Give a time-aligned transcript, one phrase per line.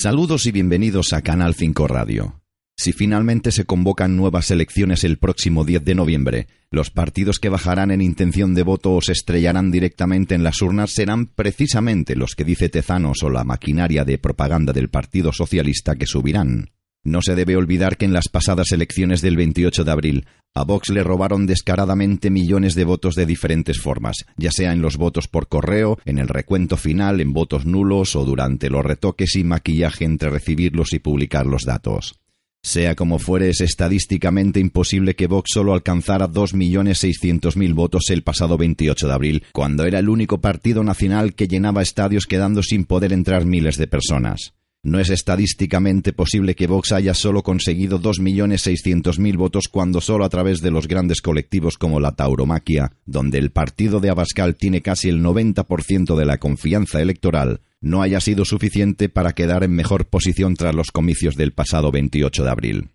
[0.00, 2.40] Saludos y bienvenidos a Canal 5 Radio.
[2.76, 7.90] Si finalmente se convocan nuevas elecciones el próximo 10 de noviembre, los partidos que bajarán
[7.90, 12.44] en intención de voto o se estrellarán directamente en las urnas serán precisamente los que
[12.44, 16.70] dice Tezanos o la maquinaria de propaganda del Partido Socialista que subirán.
[17.04, 20.88] No se debe olvidar que en las pasadas elecciones del 28 de abril a Vox
[20.88, 25.46] le robaron descaradamente millones de votos de diferentes formas, ya sea en los votos por
[25.48, 30.30] correo, en el recuento final, en votos nulos o durante los retoques y maquillaje entre
[30.30, 32.18] recibirlos y publicar los datos.
[32.60, 39.06] Sea como fuere, es estadísticamente imposible que Vox solo alcanzara 2.600.000 votos el pasado 28
[39.06, 43.44] de abril, cuando era el único partido nacional que llenaba estadios quedando sin poder entrar
[43.46, 44.54] miles de personas.
[44.88, 50.62] No es estadísticamente posible que Vox haya solo conseguido 2.600.000 votos cuando solo a través
[50.62, 55.22] de los grandes colectivos como la tauromaquia, donde el partido de Abascal tiene casi el
[55.22, 60.74] 90% de la confianza electoral, no haya sido suficiente para quedar en mejor posición tras
[60.74, 62.88] los comicios del pasado 28 de abril.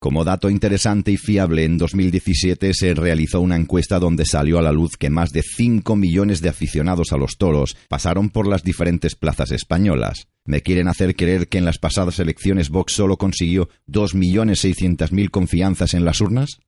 [0.00, 4.72] Como dato interesante y fiable, en 2017 se realizó una encuesta donde salió a la
[4.72, 9.14] luz que más de 5 millones de aficionados a los toros pasaron por las diferentes
[9.14, 10.26] plazas españolas.
[10.44, 16.04] ¿Me quieren hacer creer que en las pasadas elecciones Vox solo consiguió 2.600.000 confianzas en
[16.04, 16.58] las urnas?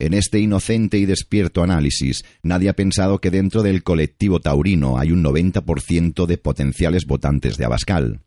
[0.00, 5.12] En este inocente y despierto análisis, nadie ha pensado que dentro del colectivo taurino hay
[5.12, 8.20] un 90% de potenciales votantes de Abascal.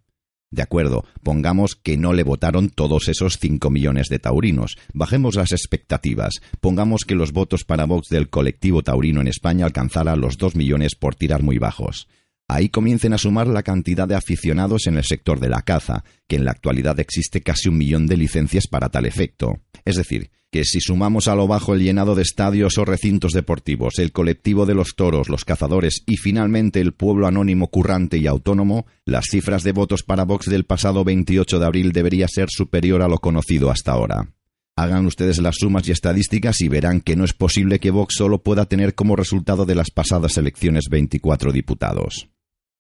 [0.52, 4.78] De acuerdo, pongamos que no le votaron todos esos 5 millones de taurinos.
[4.94, 6.36] Bajemos las expectativas.
[6.62, 10.94] Pongamos que los votos para Vox del colectivo taurino en España alcanzara los 2 millones
[10.94, 12.08] por tirar muy bajos.
[12.54, 16.36] Ahí comiencen a sumar la cantidad de aficionados en el sector de la caza, que
[16.36, 19.62] en la actualidad existe casi un millón de licencias para tal efecto.
[19.86, 23.98] Es decir, que si sumamos a lo bajo el llenado de estadios o recintos deportivos,
[23.98, 28.86] el colectivo de los toros, los cazadores y finalmente el pueblo anónimo currante y autónomo,
[29.04, 33.08] las cifras de votos para Vox del pasado 28 de abril debería ser superior a
[33.08, 34.30] lo conocido hasta ahora.
[34.76, 38.44] Hagan ustedes las sumas y estadísticas y verán que no es posible que Vox solo
[38.44, 42.30] pueda tener como resultado de las pasadas elecciones 24 diputados.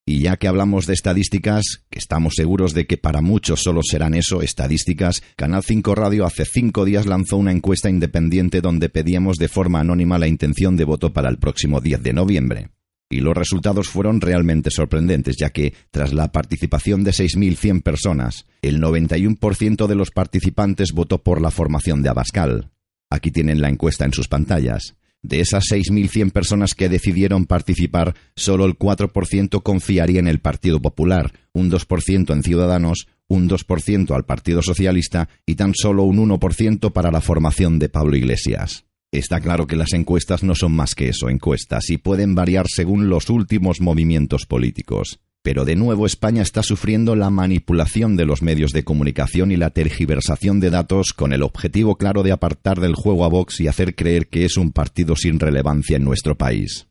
[0.05, 4.13] Y ya que hablamos de estadísticas, que estamos seguros de que para muchos solo serán
[4.15, 9.47] eso, estadísticas, Canal 5 Radio hace cinco días lanzó una encuesta independiente donde pedíamos de
[9.47, 12.69] forma anónima la intención de voto para el próximo 10 de noviembre.
[13.09, 18.81] Y los resultados fueron realmente sorprendentes, ya que, tras la participación de 6.100 personas, el
[18.81, 22.71] 91% de los participantes votó por la formación de Abascal.
[23.09, 24.95] Aquí tienen la encuesta en sus pantallas.
[25.23, 31.31] De esas 6.100 personas que decidieron participar, solo el 4% confiaría en el Partido Popular,
[31.53, 37.09] un 2% en Ciudadanos, un 2% al Partido Socialista y tan solo un 1% para
[37.09, 38.85] la formación de Pablo Iglesias.
[39.13, 43.09] Está claro que las encuestas no son más que eso, encuestas, y pueden variar según
[43.09, 45.21] los últimos movimientos políticos.
[45.43, 49.71] Pero de nuevo España está sufriendo la manipulación de los medios de comunicación y la
[49.71, 53.93] tergiversación de datos con el objetivo claro de apartar del juego a Vox y hacer
[53.93, 56.87] creer que es un partido sin relevancia en nuestro país.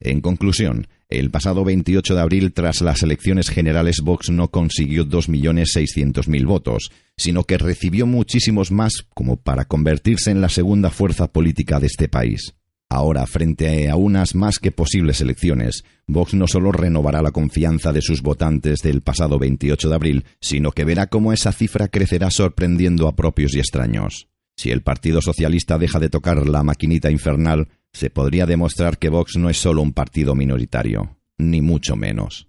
[0.00, 6.46] En conclusión, el pasado 28 de abril, tras las elecciones generales, Vox no consiguió 2.600.000
[6.46, 11.88] votos, sino que recibió muchísimos más como para convertirse en la segunda fuerza política de
[11.88, 12.54] este país.
[12.92, 18.02] Ahora, frente a unas más que posibles elecciones, Vox no solo renovará la confianza de
[18.02, 23.06] sus votantes del pasado 28 de abril, sino que verá cómo esa cifra crecerá sorprendiendo
[23.06, 24.28] a propios y extraños.
[24.56, 29.36] Si el Partido Socialista deja de tocar la maquinita infernal, se podría demostrar que Vox
[29.36, 32.48] no es solo un partido minoritario, ni mucho menos.